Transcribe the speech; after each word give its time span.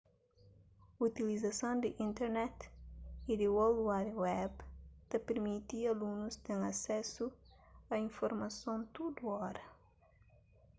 utilizason 1.07 1.75
di 1.83 1.89
internet 2.05 2.55
y 3.31 3.31
di 3.41 3.47
world 3.55 3.79
wide 3.89 4.13
web 4.25 4.51
ta 5.09 5.17
pirmiti 5.27 5.77
alunus 5.91 6.35
ten 6.45 6.59
asesu 6.71 7.25
a 7.91 7.95
informason 8.07 8.79
tudu 8.95 9.21
óra 9.45 9.65